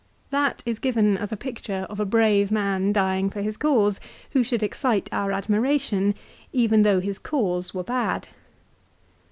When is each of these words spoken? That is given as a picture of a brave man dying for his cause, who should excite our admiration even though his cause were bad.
That 0.31 0.63
is 0.65 0.79
given 0.79 1.15
as 1.15 1.31
a 1.31 1.37
picture 1.37 1.85
of 1.87 1.99
a 1.99 2.05
brave 2.07 2.49
man 2.51 2.91
dying 2.91 3.29
for 3.29 3.43
his 3.43 3.55
cause, 3.55 3.99
who 4.31 4.41
should 4.41 4.63
excite 4.63 5.07
our 5.11 5.31
admiration 5.31 6.15
even 6.51 6.81
though 6.81 6.99
his 7.01 7.19
cause 7.19 7.75
were 7.75 7.83
bad. 7.83 8.27